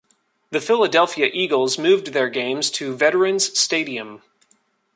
[0.49, 4.23] The Philadelphia Eagles moved their games to Veterans Stadium.